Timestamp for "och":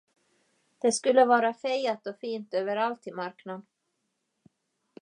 2.07-2.17